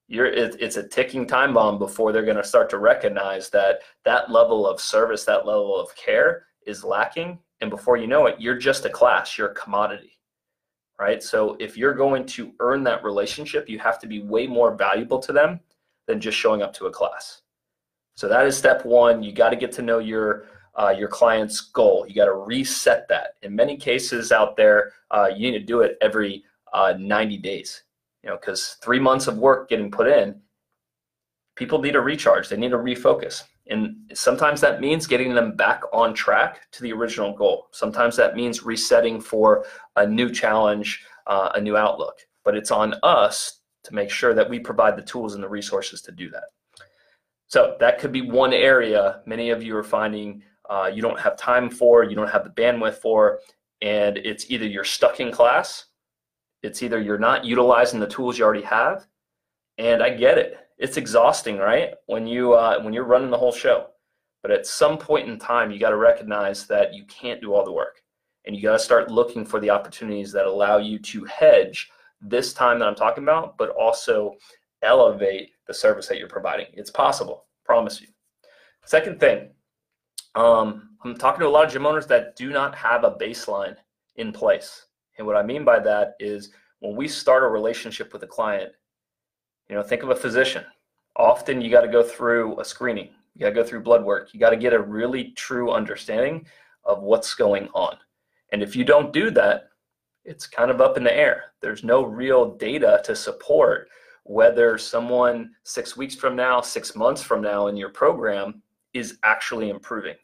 you're 0.09 0.27
it, 0.27 0.57
it's 0.61 0.77
a 0.77 0.87
ticking 0.87 1.27
time 1.27 1.55
bomb 1.55 1.79
before 1.79 2.13
they're 2.13 2.25
going 2.25 2.37
to 2.37 2.45
start 2.45 2.69
to 2.71 2.79
recognize 2.79 3.49
that 3.51 3.81
that 4.05 4.31
level 4.31 4.67
of 4.67 4.81
service 4.81 5.25
that 5.25 5.47
level 5.47 5.79
of 5.79 5.95
care 5.97 6.47
is 6.67 6.85
lacking. 6.85 7.39
And 7.61 7.71
before 7.71 7.97
you 7.97 8.07
know 8.07 8.27
it 8.27 8.41
you're 8.41 8.59
just 8.59 8.85
a 8.85 8.91
class 8.91 9.39
you're 9.39 9.51
a 9.51 9.55
commodity 9.55 10.11
right? 10.99 11.21
So 11.23 11.57
if 11.59 11.77
you're 11.77 11.95
going 11.95 12.25
to 12.27 12.53
earn 12.61 12.85
that 12.85 13.03
relationship 13.03 13.69
you 13.69 13.79
have 13.79 13.99
to 14.01 14.07
be 14.07 14.23
way 14.23 14.47
more 14.47 14.75
valuable 14.75 15.19
to 15.21 15.33
them 15.33 15.61
than 16.07 16.21
just 16.21 16.37
showing 16.37 16.63
up 16.63 16.75
to 16.75 16.87
a 16.87 16.91
class. 16.91 17.41
So 18.17 18.29
that 18.29 18.47
is 18.47 18.57
step 18.57 18.85
one. 18.85 19.23
You 19.23 19.33
got 19.33 19.51
to 19.51 19.57
get 19.57 19.73
to 19.73 19.83
know 19.83 19.99
your 19.99 20.47
uh, 20.77 20.95
your 20.97 21.09
client's 21.09 21.61
goal. 21.61 22.05
You 22.07 22.15
got 22.17 22.25
to 22.25 22.35
reset 22.35 23.07
that. 23.09 23.37
In 23.43 23.55
many 23.55 23.77
cases 23.77 24.33
out 24.33 24.57
there 24.57 24.93
uh, 25.11 25.29
you 25.35 25.51
need 25.51 25.59
to 25.59 25.65
do 25.65 25.81
it 25.81 25.97
every 26.03 26.45
uh, 26.75 26.95
90 26.99 27.39
days 27.39 27.85
you 28.25 28.31
know, 28.31 28.37
because 28.37 28.79
three 28.83 28.99
months 28.99 29.27
of 29.27 29.37
work 29.37 29.69
getting 29.69 29.91
put 29.91 30.09
in, 30.09 30.41
people 31.57 31.79
need 31.79 31.95
a 31.95 32.01
recharge. 32.01 32.49
They 32.49 32.57
need 32.57 32.73
a 32.73 32.77
refocus. 32.77 33.43
And 33.67 34.11
sometimes 34.15 34.63
that 34.63 34.81
means 34.81 35.07
getting 35.07 35.35
them 35.35 35.57
back 35.57 35.83
on 35.93 36.15
track 36.15 36.71
to 36.73 36.83
the 36.83 36.93
original 36.93 37.35
goal. 37.35 37.69
Sometimes 37.73 38.17
that 38.17 38.35
means 38.35 38.65
resetting 38.65 39.21
for 39.21 39.67
a 39.97 40.07
new 40.07 40.31
challenge, 40.31 41.05
uh, 41.27 41.51
a 41.55 41.61
new 41.61 41.77
outlook. 41.77 42.17
But 42.45 42.57
it's 42.57 42.71
on 42.71 42.95
us 43.03 43.61
to 43.85 43.95
make 43.95 44.11
sure 44.11 44.33
that 44.33 44.49
we 44.49 44.59
provide 44.59 44.97
the 44.97 45.03
tools 45.03 45.35
and 45.35 45.45
the 45.45 45.49
resources 45.49 46.01
to 46.03 46.13
do 46.13 46.31
that. 46.31 46.45
So 47.49 47.77
that 47.79 47.99
could 47.99 48.11
be 48.11 48.23
one 48.23 48.55
area 48.55 49.21
many 49.27 49.51
of 49.51 49.63
you 49.63 49.77
are 49.77 49.85
finding 49.85 50.43
uh, 50.71 50.91
you 50.93 51.03
don't 51.03 51.21
have 51.21 51.37
time 51.37 51.69
for, 51.69 52.05
you 52.05 52.17
don't 52.17 52.31
have 52.31 52.45
the 52.45 52.63
bandwidth 52.63 52.95
for, 52.95 53.41
and 53.83 54.17
it's 54.17 54.51
either 54.51 54.67
you're 54.67 54.83
stuck 54.83 55.21
in 55.21 55.31
class 55.31 55.85
it's 56.65 56.83
either 56.83 57.01
you're 57.01 57.19
not 57.19 57.45
utilizing 57.45 58.01
the 58.01 58.07
tools 58.07 58.39
you 58.39 58.45
already 58.45 58.63
have, 58.63 59.07
and 59.77 60.03
I 60.03 60.11
get 60.11 60.39
it. 60.39 60.57
It's 60.79 60.97
exhausting, 60.97 61.59
right? 61.59 61.91
When 62.07 62.27
you 62.27 62.55
uh, 62.55 62.81
when 62.81 62.95
you're 62.95 63.05
running 63.05 63.31
the 63.31 63.39
whole 63.39 63.53
show. 63.53 63.89
But 64.43 64.51
at 64.51 64.67
some 64.67 64.99
point 64.99 65.29
in 65.29 65.39
time, 65.39 65.71
you 65.71 65.79
got 65.79 65.91
to 65.91 65.97
recognize 65.97 66.67
that 66.67 66.93
you 66.93 67.05
can't 67.05 67.41
do 67.41 67.55
all 67.55 67.65
the 67.65 67.73
work, 67.73 68.03
and 68.45 68.57
you 68.57 68.63
got 68.63 68.73
to 68.73 68.79
start 68.79 69.11
looking 69.11 69.45
for 69.45 69.61
the 69.61 69.71
opportunities 69.71 70.33
that 70.33 70.47
allow 70.47 70.79
you 70.79 70.99
to 70.99 71.25
hedge 71.25 71.91
this 72.21 72.53
time 72.53 72.79
that 72.79 72.89
I'm 72.89 72.95
talking 72.95 73.25
about, 73.25 73.57
but 73.59 73.71
also 73.71 74.37
elevate 74.83 75.51
the 75.67 75.75
service 75.75 76.09
that 76.09 76.19
you're 76.19 76.29
providing. 76.29 76.67
It's 76.73 76.91
possible, 76.91 77.45
promise 77.65 78.01
you. 78.01 78.09
Second 78.85 79.21
thing, 79.21 79.51
um, 80.35 80.91
I'm 81.05 81.17
talking 81.17 81.41
to 81.41 81.47
a 81.47 81.49
lot 81.49 81.67
of 81.67 81.73
gym 81.73 81.87
owners 81.87 82.07
that 82.09 82.37
do 82.37 82.51
not 82.51 82.75
have 82.75 83.05
a 83.05 83.13
baseline 83.13 83.77
in 84.17 84.33
place. 84.33 84.87
And 85.17 85.27
what 85.27 85.37
I 85.37 85.43
mean 85.43 85.65
by 85.65 85.79
that 85.81 86.15
is 86.19 86.51
when 86.81 86.97
we 86.97 87.09
start 87.09 87.43
a 87.43 87.49
relationship 87.49 88.13
with 88.13 88.23
a 88.23 88.27
client, 88.27 88.73
you 89.69 89.75
know, 89.75 89.83
think 89.83 90.03
of 90.03 90.11
a 90.11 90.17
physician. 90.17 90.65
Often 91.17 91.61
you 91.61 91.71
got 91.71 91.83
to 91.83 91.89
go 91.89 92.03
through 92.03 92.61
a 92.61 92.65
screening, 92.65 93.11
you 93.35 93.41
got 93.41 93.51
to 93.51 93.55
go 93.55 93.65
through 93.65 93.83
blood 93.83 94.05
work, 94.05 94.35
you 94.35 94.41
got 94.41 94.51
to 94.51 94.57
get 94.57 94.73
a 94.73 94.79
really 94.79 95.31
true 95.33 95.71
understanding 95.71 96.47
of 96.85 97.03
what's 97.03 97.35
going 97.35 97.69
on. 97.75 97.97
And 98.53 98.63
if 98.63 98.77
you 98.77 98.85
don't 98.85 99.13
do 99.13 99.31
that, 99.31 99.71
it's 100.25 100.47
kind 100.47 100.71
of 100.71 100.81
up 100.81 100.97
in 100.97 101.05
the 101.05 101.17
air. 101.17 101.53
There's 101.61 101.85
no 101.85 102.03
real 102.03 102.55
data 102.57 103.01
to 103.05 103.15
support 103.15 103.89
whether 104.25 104.79
someone 104.79 105.51
six 105.65 105.97
weeks 105.97 106.15
from 106.15 106.35
now, 106.35 106.61
six 106.61 106.97
months 106.97 107.23
from 107.23 107.43
now 107.43 107.67
in 107.67 107.77
your 107.77 107.91
program 107.91 108.63
is 108.95 109.19
actually 109.23 109.69
improving. 109.69 110.15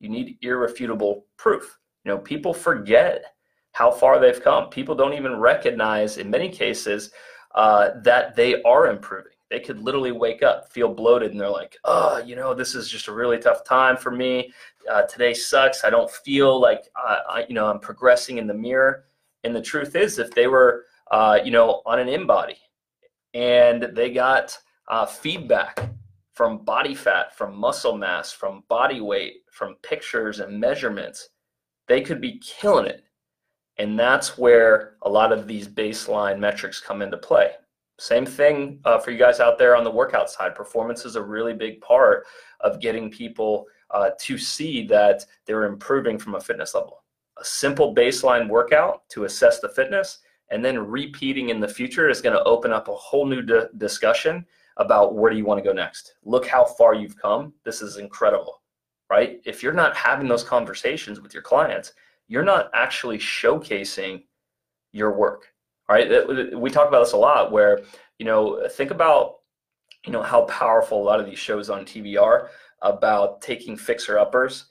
You 0.00 0.10
need 0.10 0.38
irrefutable 0.42 1.24
proof. 1.36 1.78
You 2.04 2.12
know, 2.12 2.18
people 2.18 2.52
forget 2.52 3.24
how 3.72 3.90
far 3.90 4.18
they've 4.18 4.42
come. 4.42 4.68
People 4.70 4.94
don't 4.94 5.14
even 5.14 5.36
recognize, 5.36 6.18
in 6.18 6.30
many 6.30 6.48
cases, 6.48 7.10
uh, 7.54 7.90
that 8.02 8.34
they 8.34 8.62
are 8.62 8.88
improving. 8.88 9.32
They 9.50 9.60
could 9.60 9.80
literally 9.80 10.12
wake 10.12 10.42
up, 10.42 10.70
feel 10.70 10.92
bloated, 10.92 11.30
and 11.30 11.40
they're 11.40 11.48
like, 11.48 11.76
oh, 11.84 12.18
you 12.18 12.36
know, 12.36 12.52
this 12.52 12.74
is 12.74 12.88
just 12.88 13.08
a 13.08 13.12
really 13.12 13.38
tough 13.38 13.64
time 13.64 13.96
for 13.96 14.10
me. 14.10 14.52
Uh, 14.90 15.02
today 15.02 15.32
sucks. 15.32 15.84
I 15.84 15.90
don't 15.90 16.10
feel 16.10 16.60
like, 16.60 16.84
uh, 16.96 17.18
I, 17.28 17.46
you 17.48 17.54
know, 17.54 17.66
I'm 17.66 17.80
progressing 17.80 18.38
in 18.38 18.46
the 18.46 18.54
mirror. 18.54 19.04
And 19.44 19.56
the 19.56 19.62
truth 19.62 19.96
is, 19.96 20.18
if 20.18 20.30
they 20.32 20.48
were, 20.48 20.84
uh, 21.10 21.38
you 21.42 21.50
know, 21.50 21.82
on 21.86 21.98
an 21.98 22.08
InBody 22.08 22.56
and 23.32 23.84
they 23.94 24.10
got 24.10 24.58
uh, 24.88 25.06
feedback 25.06 25.78
from 26.34 26.58
body 26.58 26.94
fat, 26.94 27.36
from 27.36 27.56
muscle 27.56 27.96
mass, 27.96 28.32
from 28.32 28.64
body 28.68 29.00
weight, 29.00 29.44
from 29.50 29.76
pictures 29.82 30.40
and 30.40 30.60
measurements, 30.60 31.30
they 31.86 32.00
could 32.00 32.20
be 32.20 32.38
killing 32.38 32.86
it. 32.86 33.04
And 33.78 33.98
that's 33.98 34.36
where 34.36 34.96
a 35.02 35.08
lot 35.08 35.32
of 35.32 35.46
these 35.46 35.68
baseline 35.68 36.38
metrics 36.38 36.80
come 36.80 37.00
into 37.00 37.16
play. 37.16 37.52
Same 37.98 38.26
thing 38.26 38.80
uh, 38.84 38.98
for 38.98 39.10
you 39.10 39.18
guys 39.18 39.40
out 39.40 39.58
there 39.58 39.76
on 39.76 39.84
the 39.84 39.90
workout 39.90 40.30
side. 40.30 40.54
Performance 40.54 41.04
is 41.04 41.16
a 41.16 41.22
really 41.22 41.52
big 41.52 41.80
part 41.80 42.26
of 42.60 42.80
getting 42.80 43.10
people 43.10 43.66
uh, 43.90 44.10
to 44.20 44.38
see 44.38 44.86
that 44.86 45.24
they're 45.46 45.64
improving 45.64 46.18
from 46.18 46.34
a 46.34 46.40
fitness 46.40 46.74
level. 46.74 47.02
A 47.40 47.44
simple 47.44 47.94
baseline 47.94 48.48
workout 48.48 49.08
to 49.10 49.24
assess 49.24 49.60
the 49.60 49.68
fitness 49.68 50.18
and 50.50 50.64
then 50.64 50.78
repeating 50.78 51.50
in 51.50 51.60
the 51.60 51.68
future 51.68 52.08
is 52.08 52.20
going 52.20 52.36
to 52.36 52.44
open 52.44 52.72
up 52.72 52.88
a 52.88 52.94
whole 52.94 53.26
new 53.26 53.42
di- 53.42 53.66
discussion 53.76 54.46
about 54.76 55.14
where 55.14 55.30
do 55.30 55.36
you 55.36 55.44
want 55.44 55.62
to 55.62 55.68
go 55.68 55.74
next. 55.74 56.14
Look 56.24 56.46
how 56.46 56.64
far 56.64 56.94
you've 56.94 57.20
come. 57.20 57.52
This 57.64 57.82
is 57.82 57.96
incredible, 57.96 58.62
right? 59.10 59.40
If 59.44 59.62
you're 59.62 59.72
not 59.72 59.96
having 59.96 60.28
those 60.28 60.44
conversations 60.44 61.20
with 61.20 61.34
your 61.34 61.42
clients, 61.42 61.92
you're 62.28 62.44
not 62.44 62.70
actually 62.74 63.18
showcasing 63.18 64.22
your 64.92 65.12
work, 65.12 65.52
right? 65.88 66.54
We 66.56 66.70
talk 66.70 66.88
about 66.88 67.04
this 67.04 67.12
a 67.12 67.16
lot 67.16 67.50
where, 67.50 67.80
you 68.18 68.26
know, 68.26 68.68
think 68.72 68.90
about, 68.90 69.36
you 70.06 70.12
know, 70.12 70.22
how 70.22 70.42
powerful 70.42 71.02
a 71.02 71.04
lot 71.04 71.20
of 71.20 71.26
these 71.26 71.38
shows 71.38 71.70
on 71.70 71.84
TV 71.84 72.20
are 72.20 72.50
about 72.82 73.40
taking 73.40 73.76
fixer 73.76 74.18
uppers 74.18 74.66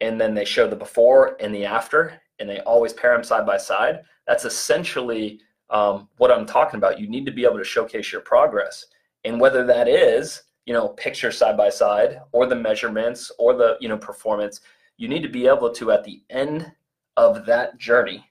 and 0.00 0.20
then 0.20 0.34
they 0.34 0.44
show 0.44 0.66
the 0.66 0.74
before 0.74 1.36
and 1.40 1.54
the 1.54 1.64
after 1.64 2.20
and 2.38 2.48
they 2.48 2.60
always 2.60 2.92
pair 2.92 3.12
them 3.12 3.22
side 3.22 3.46
by 3.46 3.56
side. 3.56 4.00
That's 4.26 4.44
essentially 4.44 5.40
um, 5.70 6.08
what 6.16 6.32
I'm 6.32 6.46
talking 6.46 6.78
about. 6.78 6.98
You 6.98 7.08
need 7.08 7.24
to 7.26 7.32
be 7.32 7.44
able 7.44 7.58
to 7.58 7.64
showcase 7.64 8.10
your 8.10 8.20
progress. 8.22 8.86
And 9.24 9.40
whether 9.40 9.64
that 9.66 9.86
is, 9.86 10.42
you 10.66 10.72
know, 10.72 10.88
picture 10.88 11.30
side 11.30 11.56
by 11.56 11.68
side 11.68 12.20
or 12.32 12.46
the 12.46 12.56
measurements 12.56 13.30
or 13.38 13.54
the, 13.54 13.76
you 13.80 13.88
know, 13.88 13.96
performance, 13.96 14.60
you 14.96 15.08
need 15.08 15.22
to 15.22 15.28
be 15.28 15.46
able 15.46 15.70
to, 15.70 15.92
at 15.92 16.04
the 16.04 16.22
end 16.30 16.72
of 17.16 17.46
that 17.46 17.78
journey, 17.78 18.24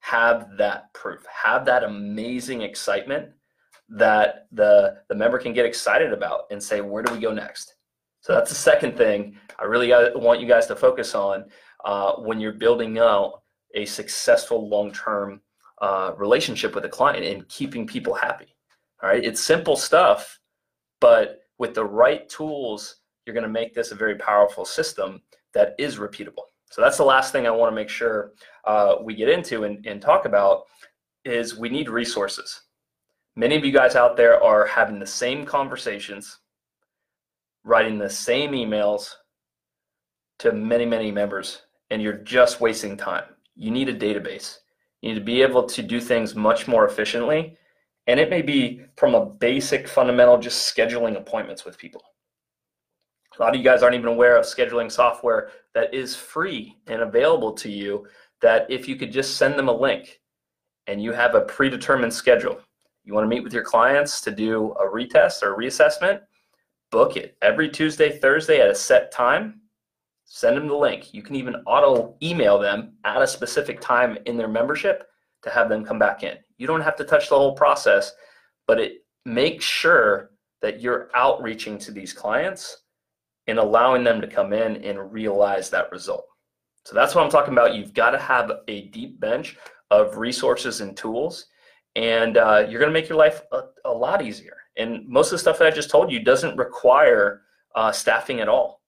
have 0.00 0.56
that 0.56 0.92
proof, 0.94 1.24
have 1.26 1.64
that 1.66 1.84
amazing 1.84 2.62
excitement 2.62 3.30
that 3.88 4.46
the, 4.52 4.98
the 5.08 5.14
member 5.14 5.38
can 5.38 5.52
get 5.52 5.66
excited 5.66 6.12
about 6.12 6.42
and 6.50 6.62
say, 6.62 6.80
where 6.80 7.02
do 7.02 7.12
we 7.12 7.20
go 7.20 7.32
next? 7.32 7.74
So 8.20 8.34
that's 8.34 8.50
the 8.50 8.56
second 8.56 8.96
thing 8.96 9.36
I 9.58 9.64
really 9.64 9.88
want 10.14 10.40
you 10.40 10.46
guys 10.46 10.66
to 10.66 10.76
focus 10.76 11.14
on 11.14 11.46
uh, 11.84 12.12
when 12.14 12.40
you're 12.40 12.52
building 12.52 12.98
out 12.98 13.42
a 13.74 13.84
successful 13.86 14.68
long-term 14.68 15.40
uh, 15.80 16.12
relationship 16.16 16.74
with 16.74 16.84
a 16.84 16.88
client 16.88 17.24
and 17.24 17.48
keeping 17.48 17.86
people 17.86 18.14
happy. 18.14 18.54
All 19.02 19.08
right, 19.08 19.24
it's 19.24 19.42
simple 19.42 19.76
stuff, 19.76 20.38
but 21.00 21.40
with 21.58 21.74
the 21.74 21.84
right 21.84 22.28
tools, 22.28 22.96
you're 23.24 23.34
going 23.34 23.44
to 23.44 23.50
make 23.50 23.74
this 23.74 23.90
a 23.90 23.94
very 23.94 24.16
powerful 24.16 24.64
system 24.64 25.22
that 25.54 25.74
is 25.78 25.96
repeatable. 25.96 26.49
So 26.70 26.80
that's 26.80 26.96
the 26.96 27.04
last 27.04 27.32
thing 27.32 27.46
I 27.46 27.50
want 27.50 27.70
to 27.70 27.74
make 27.74 27.88
sure 27.88 28.32
uh, 28.64 28.96
we 29.02 29.14
get 29.14 29.28
into 29.28 29.64
and, 29.64 29.84
and 29.86 30.00
talk 30.00 30.24
about 30.24 30.62
is 31.24 31.56
we 31.56 31.68
need 31.68 31.88
resources. 31.88 32.62
Many 33.36 33.56
of 33.56 33.64
you 33.64 33.72
guys 33.72 33.96
out 33.96 34.16
there 34.16 34.42
are 34.42 34.66
having 34.66 34.98
the 34.98 35.06
same 35.06 35.44
conversations 35.44 36.38
writing 37.64 37.98
the 37.98 38.08
same 38.08 38.52
emails 38.52 39.14
to 40.38 40.52
many, 40.52 40.86
many 40.86 41.10
members, 41.10 41.62
and 41.90 42.00
you're 42.00 42.14
just 42.14 42.60
wasting 42.60 42.96
time. 42.96 43.24
You 43.56 43.70
need 43.70 43.88
a 43.88 43.94
database. 43.94 44.58
You 45.02 45.10
need 45.10 45.18
to 45.18 45.24
be 45.24 45.42
able 45.42 45.64
to 45.64 45.82
do 45.82 46.00
things 46.00 46.34
much 46.34 46.66
more 46.66 46.86
efficiently. 46.86 47.56
And 48.06 48.18
it 48.18 48.30
may 48.30 48.42
be 48.42 48.82
from 48.96 49.14
a 49.14 49.26
basic 49.26 49.86
fundamental, 49.86 50.38
just 50.38 50.74
scheduling 50.74 51.16
appointments 51.16 51.64
with 51.64 51.78
people. 51.78 52.02
A 53.38 53.42
lot 53.42 53.54
of 53.54 53.56
you 53.56 53.64
guys 53.64 53.82
aren't 53.82 53.94
even 53.94 54.08
aware 54.08 54.36
of 54.36 54.44
scheduling 54.44 54.90
software 54.90 55.50
that 55.72 55.94
is 55.94 56.16
free 56.16 56.76
and 56.88 57.02
available 57.02 57.52
to 57.52 57.70
you. 57.70 58.06
That 58.42 58.70
if 58.70 58.88
you 58.88 58.96
could 58.96 59.12
just 59.12 59.36
send 59.36 59.58
them 59.58 59.68
a 59.68 59.76
link 59.76 60.20
and 60.86 61.02
you 61.02 61.12
have 61.12 61.34
a 61.34 61.42
predetermined 61.42 62.12
schedule, 62.12 62.58
you 63.04 63.14
want 63.14 63.24
to 63.24 63.28
meet 63.28 63.44
with 63.44 63.52
your 63.52 63.62
clients 63.62 64.20
to 64.22 64.30
do 64.30 64.72
a 64.72 64.84
retest 64.84 65.42
or 65.42 65.56
reassessment, 65.56 66.20
book 66.90 67.16
it 67.16 67.36
every 67.42 67.68
Tuesday, 67.68 68.18
Thursday 68.18 68.60
at 68.60 68.70
a 68.70 68.74
set 68.74 69.12
time. 69.12 69.60
Send 70.24 70.56
them 70.56 70.68
the 70.68 70.74
link. 70.74 71.12
You 71.12 71.22
can 71.22 71.36
even 71.36 71.56
auto 71.66 72.16
email 72.22 72.58
them 72.58 72.94
at 73.04 73.22
a 73.22 73.26
specific 73.26 73.80
time 73.80 74.16
in 74.26 74.36
their 74.36 74.48
membership 74.48 75.08
to 75.42 75.50
have 75.50 75.68
them 75.68 75.84
come 75.84 75.98
back 75.98 76.22
in. 76.22 76.36
You 76.58 76.66
don't 76.66 76.80
have 76.80 76.96
to 76.96 77.04
touch 77.04 77.28
the 77.28 77.36
whole 77.36 77.54
process, 77.54 78.12
but 78.66 78.78
it 78.78 79.04
makes 79.24 79.64
sure 79.64 80.30
that 80.62 80.80
you're 80.80 81.10
outreaching 81.14 81.78
to 81.78 81.90
these 81.90 82.12
clients 82.12 82.82
and 83.46 83.58
allowing 83.58 84.04
them 84.04 84.20
to 84.20 84.26
come 84.26 84.52
in 84.52 84.84
and 84.84 85.12
realize 85.12 85.70
that 85.70 85.90
result. 85.90 86.24
So 86.84 86.94
that's 86.94 87.14
what 87.14 87.24
I'm 87.24 87.30
talking 87.30 87.52
about. 87.52 87.74
You've 87.74 87.94
got 87.94 88.10
to 88.10 88.18
have 88.18 88.50
a 88.68 88.88
deep 88.88 89.20
bench 89.20 89.56
of 89.90 90.16
resources 90.16 90.80
and 90.80 90.96
tools, 90.96 91.46
and 91.96 92.36
uh, 92.36 92.66
you're 92.68 92.80
going 92.80 92.92
to 92.92 92.98
make 92.98 93.08
your 93.08 93.18
life 93.18 93.42
a, 93.52 93.62
a 93.84 93.92
lot 93.92 94.22
easier. 94.22 94.56
And 94.76 95.06
most 95.08 95.26
of 95.28 95.32
the 95.32 95.38
stuff 95.38 95.58
that 95.58 95.66
I 95.66 95.70
just 95.70 95.90
told 95.90 96.10
you 96.10 96.22
doesn't 96.22 96.56
require 96.56 97.42
uh, 97.74 97.92
staffing 97.92 98.40
at 98.40 98.48
all. 98.48 98.80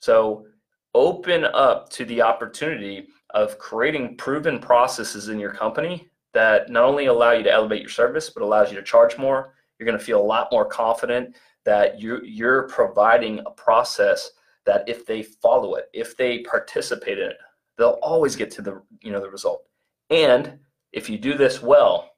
So 0.00 0.46
open 0.94 1.44
up 1.44 1.88
to 1.90 2.04
the 2.04 2.22
opportunity 2.22 3.08
of 3.30 3.58
creating 3.58 4.16
proven 4.16 4.58
processes 4.58 5.28
in 5.28 5.38
your 5.38 5.52
company 5.52 6.08
that 6.34 6.70
not 6.70 6.84
only 6.84 7.06
allow 7.06 7.32
you 7.32 7.42
to 7.44 7.52
elevate 7.52 7.80
your 7.80 7.90
service, 7.90 8.30
but 8.30 8.42
allows 8.42 8.70
you 8.70 8.76
to 8.76 8.82
charge 8.82 9.16
more. 9.18 9.54
You're 9.78 9.86
going 9.86 9.98
to 9.98 10.04
feel 10.04 10.20
a 10.20 10.22
lot 10.22 10.48
more 10.50 10.64
confident 10.64 11.34
that 11.64 12.00
you, 12.00 12.20
you're 12.24 12.64
providing 12.64 13.40
a 13.40 13.50
process 13.50 14.30
that 14.64 14.88
if 14.88 15.06
they 15.06 15.22
follow 15.22 15.74
it, 15.74 15.88
if 15.92 16.16
they 16.16 16.40
participate 16.40 17.18
in 17.18 17.30
it, 17.30 17.38
they'll 17.76 17.98
always 18.02 18.36
get 18.36 18.50
to 18.52 18.62
the 18.62 18.82
you 19.00 19.10
know 19.10 19.20
the 19.20 19.30
result. 19.30 19.64
And 20.10 20.58
if 20.92 21.08
you 21.08 21.18
do 21.18 21.34
this 21.34 21.62
well, 21.62 22.10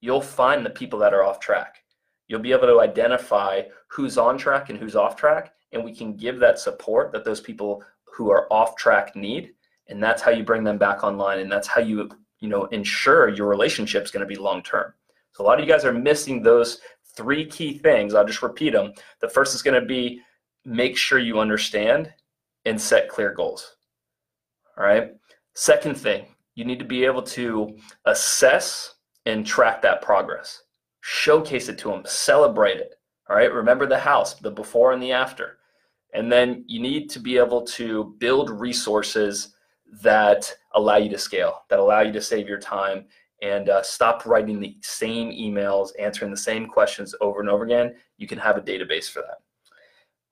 you'll 0.00 0.20
find 0.20 0.64
the 0.64 0.70
people 0.70 0.98
that 1.00 1.14
are 1.14 1.24
off 1.24 1.40
track. 1.40 1.82
You'll 2.28 2.40
be 2.40 2.52
able 2.52 2.68
to 2.68 2.80
identify 2.80 3.62
who's 3.88 4.16
on 4.16 4.38
track 4.38 4.70
and 4.70 4.78
who's 4.78 4.96
off 4.96 5.16
track, 5.16 5.52
and 5.72 5.84
we 5.84 5.94
can 5.94 6.16
give 6.16 6.38
that 6.40 6.58
support 6.58 7.12
that 7.12 7.24
those 7.24 7.40
people 7.40 7.82
who 8.04 8.30
are 8.30 8.50
off 8.52 8.76
track 8.76 9.16
need, 9.16 9.52
and 9.88 10.02
that's 10.02 10.22
how 10.22 10.30
you 10.30 10.44
bring 10.44 10.64
them 10.64 10.78
back 10.78 11.02
online, 11.02 11.40
and 11.40 11.50
that's 11.50 11.68
how 11.68 11.80
you 11.80 12.08
you 12.38 12.48
know 12.48 12.64
ensure 12.66 13.28
your 13.28 13.48
relationship 13.48 14.04
is 14.04 14.10
going 14.10 14.26
to 14.26 14.26
be 14.26 14.36
long 14.36 14.62
term. 14.62 14.94
So 15.32 15.44
a 15.44 15.46
lot 15.46 15.60
of 15.60 15.66
you 15.66 15.72
guys 15.72 15.84
are 15.84 15.92
missing 15.92 16.42
those 16.42 16.80
three 17.20 17.44
key 17.44 17.78
things. 17.78 18.14
I'll 18.14 18.26
just 18.26 18.42
repeat 18.42 18.72
them. 18.72 18.92
The 19.20 19.28
first 19.28 19.54
is 19.54 19.62
going 19.62 19.80
to 19.80 19.86
be 19.86 20.20
make 20.64 20.96
sure 20.96 21.18
you 21.18 21.40
understand 21.40 22.12
and 22.64 22.80
set 22.80 23.08
clear 23.08 23.34
goals. 23.34 23.76
All 24.76 24.84
right. 24.84 25.12
Second 25.54 25.96
thing, 25.96 26.26
you 26.54 26.64
need 26.64 26.78
to 26.78 26.84
be 26.84 27.04
able 27.04 27.22
to 27.22 27.76
assess 28.06 28.94
and 29.26 29.46
track 29.46 29.82
that 29.82 30.02
progress 30.02 30.62
showcase 31.00 31.68
it 31.68 31.78
to 31.78 31.88
them, 31.88 32.02
celebrate 32.04 32.78
it. 32.78 32.94
All 33.28 33.36
right, 33.36 33.52
remember 33.52 33.86
the 33.86 33.98
house, 33.98 34.34
the 34.34 34.50
before 34.50 34.92
and 34.92 35.02
the 35.02 35.12
after. 35.12 35.58
And 36.12 36.30
then 36.30 36.64
you 36.66 36.80
need 36.80 37.08
to 37.10 37.20
be 37.20 37.38
able 37.38 37.62
to 37.62 38.16
build 38.18 38.50
resources 38.50 39.54
that 40.02 40.52
allow 40.74 40.96
you 40.96 41.08
to 41.10 41.18
scale, 41.18 41.62
that 41.68 41.78
allow 41.78 42.00
you 42.00 42.12
to 42.12 42.20
save 42.20 42.48
your 42.48 42.58
time 42.58 43.06
and 43.42 43.68
uh, 43.68 43.82
stop 43.82 44.26
writing 44.26 44.60
the 44.60 44.76
same 44.82 45.30
emails, 45.30 45.90
answering 45.98 46.30
the 46.30 46.36
same 46.36 46.66
questions 46.66 47.14
over 47.20 47.40
and 47.40 47.48
over 47.48 47.64
again. 47.64 47.94
You 48.18 48.26
can 48.26 48.38
have 48.38 48.56
a 48.56 48.60
database 48.60 49.10
for 49.10 49.20
that. 49.22 49.38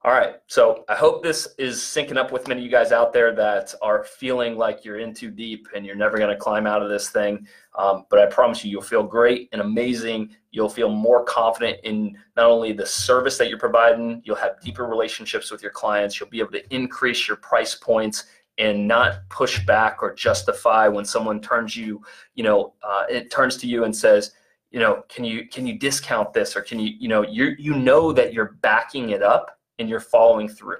All 0.01 0.13
right, 0.13 0.35
so 0.47 0.85
I 0.87 0.95
hope 0.95 1.23
this 1.23 1.45
is 1.57 1.79
syncing 1.79 2.15
up 2.15 2.31
with 2.31 2.47
many 2.47 2.61
of 2.61 2.63
you 2.63 2.71
guys 2.71 2.93
out 2.93 3.11
there 3.11 3.35
that 3.35 3.75
are 3.81 4.05
feeling 4.05 4.55
like 4.55 4.85
you're 4.85 4.99
in 4.99 5.13
too 5.13 5.29
deep 5.29 5.67
and 5.75 5.85
you're 5.85 5.93
never 5.93 6.17
going 6.17 6.29
to 6.29 6.37
climb 6.37 6.65
out 6.65 6.81
of 6.81 6.87
this 6.87 7.09
thing. 7.09 7.45
Um, 7.77 8.05
but 8.09 8.17
I 8.17 8.27
promise 8.27 8.63
you, 8.63 8.71
you'll 8.71 8.81
feel 8.81 9.03
great 9.03 9.49
and 9.51 9.61
amazing. 9.61 10.33
You'll 10.51 10.69
feel 10.69 10.87
more 10.87 11.25
confident 11.25 11.79
in 11.83 12.17
not 12.37 12.45
only 12.45 12.71
the 12.71 12.85
service 12.85 13.37
that 13.39 13.49
you're 13.49 13.59
providing, 13.59 14.21
you'll 14.23 14.37
have 14.37 14.61
deeper 14.61 14.85
relationships 14.85 15.51
with 15.51 15.61
your 15.61 15.71
clients. 15.71 16.17
You'll 16.17 16.29
be 16.29 16.39
able 16.39 16.53
to 16.53 16.73
increase 16.73 17.27
your 17.27 17.35
price 17.35 17.75
points 17.75 18.23
and 18.59 18.87
not 18.87 19.27
push 19.29 19.65
back 19.65 20.03
or 20.03 20.13
justify 20.13 20.87
when 20.87 21.05
someone 21.05 21.39
turns 21.39 21.75
you, 21.75 22.03
you 22.35 22.43
know, 22.43 22.73
uh, 22.83 23.05
it 23.09 23.31
turns 23.31 23.57
to 23.57 23.67
you 23.67 23.85
and 23.85 23.95
says, 23.95 24.33
you 24.69 24.79
know, 24.79 25.03
can 25.09 25.23
you 25.23 25.47
can 25.47 25.65
you 25.65 25.79
discount 25.79 26.33
this 26.33 26.55
or 26.55 26.61
can 26.61 26.79
you, 26.79 26.93
you 26.99 27.07
know, 27.07 27.23
you 27.23 27.55
you 27.57 27.73
know 27.73 28.11
that 28.11 28.33
you're 28.33 28.57
backing 28.61 29.11
it 29.11 29.23
up 29.23 29.57
and 29.79 29.89
you're 29.89 29.99
following 29.99 30.47
through. 30.47 30.77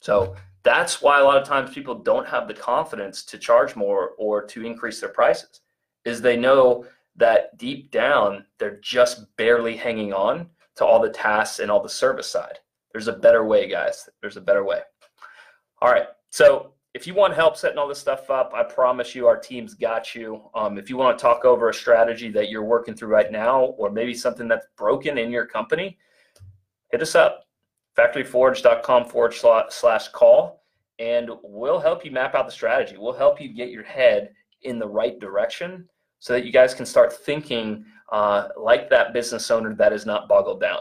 So 0.00 0.34
that's 0.62 1.00
why 1.00 1.20
a 1.20 1.24
lot 1.24 1.40
of 1.40 1.46
times 1.46 1.72
people 1.72 1.94
don't 1.94 2.26
have 2.26 2.48
the 2.48 2.54
confidence 2.54 3.22
to 3.24 3.38
charge 3.38 3.76
more 3.76 4.12
or 4.18 4.44
to 4.46 4.64
increase 4.64 5.00
their 5.00 5.10
prices 5.10 5.60
is 6.04 6.20
they 6.20 6.36
know 6.36 6.84
that 7.16 7.56
deep 7.58 7.90
down 7.90 8.44
they're 8.58 8.80
just 8.80 9.24
barely 9.36 9.76
hanging 9.76 10.12
on 10.12 10.48
to 10.76 10.84
all 10.84 11.00
the 11.00 11.10
tasks 11.10 11.58
and 11.58 11.70
all 11.70 11.82
the 11.82 11.88
service 11.88 12.30
side. 12.30 12.58
There's 12.92 13.08
a 13.08 13.12
better 13.12 13.44
way, 13.44 13.68
guys. 13.68 14.08
There's 14.20 14.38
a 14.38 14.40
better 14.40 14.64
way. 14.64 14.80
All 15.82 15.90
right. 15.90 16.06
So 16.30 16.72
if 16.94 17.06
you 17.06 17.14
want 17.14 17.34
help 17.34 17.56
setting 17.56 17.78
all 17.78 17.86
this 17.86 17.98
stuff 17.98 18.30
up, 18.30 18.52
I 18.54 18.64
promise 18.64 19.14
you 19.14 19.26
our 19.26 19.36
team's 19.36 19.74
got 19.74 20.14
you. 20.14 20.42
Um, 20.54 20.78
if 20.78 20.90
you 20.90 20.96
want 20.96 21.16
to 21.16 21.22
talk 21.22 21.44
over 21.44 21.68
a 21.68 21.74
strategy 21.74 22.30
that 22.30 22.48
you're 22.48 22.64
working 22.64 22.94
through 22.94 23.08
right 23.08 23.30
now, 23.30 23.64
or 23.78 23.90
maybe 23.90 24.14
something 24.14 24.48
that's 24.48 24.66
broken 24.76 25.18
in 25.18 25.30
your 25.30 25.46
company, 25.46 25.98
hit 26.90 27.02
us 27.02 27.14
up 27.14 27.44
factoryforge.com 27.96 29.04
forward 29.06 29.34
slash 29.70 30.08
call 30.08 30.62
and 30.98 31.30
we'll 31.42 31.80
help 31.80 32.04
you 32.04 32.10
map 32.10 32.34
out 32.34 32.46
the 32.46 32.52
strategy. 32.52 32.96
We'll 32.98 33.12
help 33.12 33.40
you 33.40 33.48
get 33.52 33.70
your 33.70 33.82
head 33.82 34.30
in 34.62 34.78
the 34.78 34.86
right 34.86 35.18
direction 35.18 35.88
so 36.18 36.32
that 36.34 36.44
you 36.44 36.52
guys 36.52 36.74
can 36.74 36.86
start 36.86 37.12
thinking 37.12 37.84
uh, 38.12 38.48
like 38.56 38.90
that 38.90 39.12
business 39.12 39.50
owner 39.50 39.74
that 39.74 39.92
is 39.92 40.06
not 40.06 40.28
boggled 40.28 40.60
down. 40.60 40.80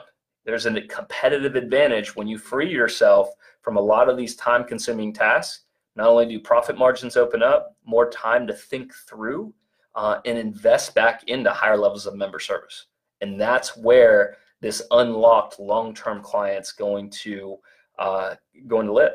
There's 0.49 0.65
a 0.65 0.81
competitive 0.81 1.55
advantage 1.55 2.15
when 2.15 2.27
you 2.27 2.39
free 2.39 2.71
yourself 2.71 3.29
from 3.61 3.77
a 3.77 3.81
lot 3.81 4.09
of 4.09 4.17
these 4.17 4.35
time 4.35 4.63
consuming 4.63 5.13
tasks. 5.13 5.65
Not 5.95 6.07
only 6.07 6.25
do 6.25 6.39
profit 6.39 6.75
margins 6.75 7.15
open 7.15 7.43
up, 7.43 7.75
more 7.85 8.09
time 8.09 8.47
to 8.47 8.53
think 8.53 8.91
through 9.07 9.53
uh, 9.93 10.21
and 10.25 10.39
invest 10.39 10.95
back 10.95 11.23
into 11.27 11.51
higher 11.51 11.77
levels 11.77 12.07
of 12.07 12.15
member 12.15 12.39
service. 12.39 12.87
And 13.21 13.39
that's 13.39 13.77
where 13.77 14.37
this 14.59 14.81
unlocked 14.89 15.59
long-term 15.59 16.23
clients 16.23 16.71
going 16.71 17.11
to 17.11 17.57
uh, 17.99 18.33
going 18.65 18.87
to 18.87 18.93
live. 18.93 19.13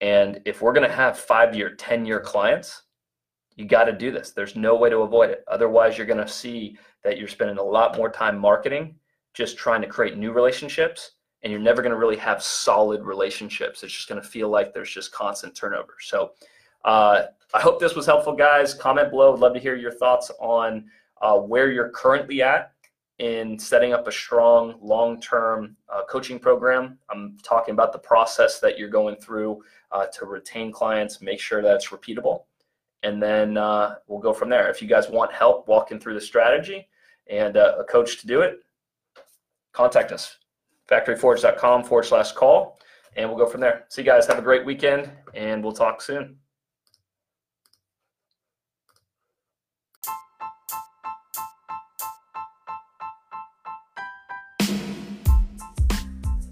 And 0.00 0.40
if 0.46 0.62
we're 0.62 0.72
going 0.72 0.88
to 0.88 0.96
have 0.96 1.18
five-year, 1.18 1.74
ten-year 1.74 2.20
clients, 2.20 2.84
you 3.56 3.66
got 3.66 3.84
to 3.84 3.92
do 3.92 4.10
this. 4.10 4.30
There's 4.30 4.56
no 4.56 4.76
way 4.76 4.88
to 4.88 5.00
avoid 5.00 5.28
it. 5.28 5.44
Otherwise, 5.46 5.98
you're 5.98 6.06
going 6.06 6.24
to 6.24 6.32
see 6.32 6.78
that 7.04 7.18
you're 7.18 7.28
spending 7.28 7.58
a 7.58 7.62
lot 7.62 7.98
more 7.98 8.08
time 8.08 8.38
marketing, 8.38 8.94
just 9.34 9.56
trying 9.56 9.82
to 9.82 9.88
create 9.88 10.16
new 10.16 10.32
relationships, 10.32 11.12
and 11.42 11.50
you're 11.50 11.60
never 11.60 11.82
going 11.82 11.92
to 11.92 11.98
really 11.98 12.16
have 12.16 12.42
solid 12.42 13.02
relationships. 13.02 13.82
It's 13.82 13.92
just 13.92 14.08
going 14.08 14.20
to 14.20 14.26
feel 14.26 14.48
like 14.48 14.74
there's 14.74 14.90
just 14.90 15.12
constant 15.12 15.54
turnover. 15.54 15.94
So, 16.00 16.32
uh, 16.84 17.22
I 17.52 17.60
hope 17.60 17.80
this 17.80 17.96
was 17.96 18.06
helpful, 18.06 18.34
guys. 18.34 18.74
Comment 18.74 19.10
below. 19.10 19.32
I'd 19.32 19.40
love 19.40 19.54
to 19.54 19.60
hear 19.60 19.74
your 19.74 19.92
thoughts 19.92 20.30
on 20.38 20.84
uh, 21.20 21.36
where 21.36 21.70
you're 21.70 21.90
currently 21.90 22.42
at 22.42 22.72
in 23.18 23.58
setting 23.58 23.92
up 23.92 24.08
a 24.08 24.12
strong 24.12 24.76
long-term 24.80 25.76
uh, 25.88 26.02
coaching 26.08 26.38
program. 26.38 26.98
I'm 27.10 27.36
talking 27.42 27.72
about 27.72 27.92
the 27.92 27.98
process 27.98 28.60
that 28.60 28.78
you're 28.78 28.88
going 28.88 29.16
through 29.16 29.62
uh, 29.92 30.06
to 30.06 30.24
retain 30.24 30.72
clients, 30.72 31.20
make 31.20 31.38
sure 31.38 31.60
that's 31.60 31.88
repeatable, 31.88 32.44
and 33.02 33.22
then 33.22 33.58
uh, 33.58 33.96
we'll 34.06 34.20
go 34.20 34.32
from 34.32 34.48
there. 34.48 34.70
If 34.70 34.80
you 34.80 34.88
guys 34.88 35.10
want 35.10 35.32
help 35.32 35.68
walking 35.68 36.00
through 36.00 36.14
the 36.14 36.20
strategy 36.20 36.88
and 37.28 37.58
uh, 37.58 37.74
a 37.78 37.84
coach 37.84 38.20
to 38.20 38.26
do 38.26 38.40
it, 38.40 38.60
contact 39.72 40.12
us. 40.12 40.36
Factoryforge.com 40.88 41.84
forward 41.84 42.04
slash 42.04 42.32
call, 42.32 42.78
and 43.16 43.28
we'll 43.28 43.38
go 43.38 43.46
from 43.46 43.60
there. 43.60 43.84
See 43.88 44.02
you 44.02 44.06
guys. 44.06 44.26
Have 44.26 44.38
a 44.38 44.42
great 44.42 44.64
weekend, 44.64 45.10
and 45.34 45.62
we'll 45.62 45.72
talk 45.72 46.02
soon. 46.02 46.36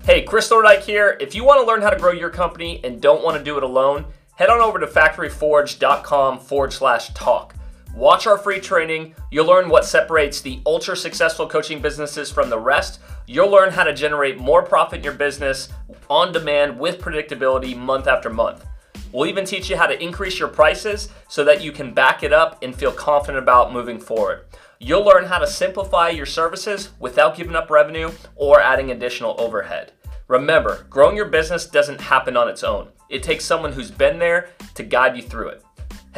Hey, 0.09 0.23
Chris 0.23 0.49
Thorndike 0.49 0.85
here. 0.85 1.19
If 1.21 1.35
you 1.35 1.45
want 1.45 1.61
to 1.61 1.67
learn 1.67 1.83
how 1.83 1.91
to 1.91 1.99
grow 1.99 2.13
your 2.13 2.31
company 2.31 2.81
and 2.83 2.99
don't 2.99 3.23
want 3.23 3.37
to 3.37 3.45
do 3.45 3.59
it 3.59 3.63
alone, 3.63 4.07
head 4.37 4.49
on 4.49 4.59
over 4.59 4.79
to 4.79 4.87
factoryforge.com 4.87 6.39
forward 6.39 6.73
slash 6.73 7.13
talk. 7.13 7.58
Watch 7.99 8.29
our 8.29 8.39
free 8.39 8.61
training. 8.61 9.17
You'll 9.33 9.49
learn 9.49 9.69
what 9.69 9.85
separates 9.85 10.41
the 10.41 10.61
ultra 10.65 10.97
successful 10.97 11.49
coaching 11.49 11.83
businesses 11.83 12.31
from 12.31 12.49
the 12.49 12.57
rest. 12.57 13.01
You'll 13.27 13.51
learn 13.51 13.73
how 13.73 13.83
to 13.83 13.93
generate 13.93 14.39
more 14.39 14.63
profit 14.63 14.99
in 14.99 15.05
your 15.05 15.15
business 15.15 15.69
on 16.09 16.31
demand 16.31 16.79
with 16.79 17.01
predictability 17.01 17.77
month 17.77 18.07
after 18.07 18.31
month. 18.31 18.65
We'll 19.11 19.27
even 19.27 19.45
teach 19.45 19.69
you 19.69 19.77
how 19.77 19.89
to 19.89 20.01
increase 20.01 20.39
your 20.39 20.47
prices 20.47 21.09
so 21.27 21.43
that 21.43 21.61
you 21.61 21.73
can 21.73 21.93
back 21.93 22.23
it 22.23 22.33
up 22.33 22.63
and 22.63 22.73
feel 22.73 22.93
confident 22.93 23.43
about 23.43 23.73
moving 23.73 23.99
forward. 23.99 24.47
You'll 24.79 25.05
learn 25.05 25.25
how 25.25 25.41
to 25.41 25.47
simplify 25.49 26.11
your 26.11 26.25
services 26.25 26.91
without 27.01 27.37
giving 27.37 27.57
up 27.57 27.69
revenue 27.69 28.13
or 28.37 28.61
adding 28.61 28.93
additional 28.93 29.35
overhead. 29.41 29.91
Remember, 30.29 30.87
growing 30.89 31.17
your 31.17 31.27
business 31.27 31.67
doesn't 31.67 32.01
happen 32.01 32.37
on 32.37 32.49
its 32.49 32.63
own. 32.63 32.91
It 33.11 33.25
takes 33.25 33.45
someone 33.45 33.73
who's 33.73 33.91
been 33.91 34.21
there 34.21 34.51
to 34.77 34.85
guide 34.85 35.17
you 35.17 35.23
through 35.25 35.49
it. 35.49 35.65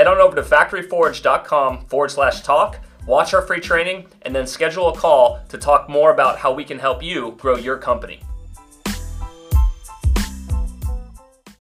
Head 0.00 0.06
on 0.06 0.16
over 0.16 0.34
to 0.34 0.42
factoryforge.com 0.42 1.84
forward 1.84 2.10
slash 2.10 2.40
talk, 2.40 2.78
watch 3.06 3.34
our 3.34 3.42
free 3.42 3.60
training, 3.60 4.06
and 4.22 4.34
then 4.34 4.46
schedule 4.46 4.88
a 4.88 4.96
call 4.96 5.40
to 5.50 5.58
talk 5.58 5.90
more 5.90 6.10
about 6.10 6.38
how 6.38 6.54
we 6.54 6.64
can 6.64 6.78
help 6.78 7.02
you 7.02 7.32
grow 7.32 7.58
your 7.58 7.76
company. 7.76 8.22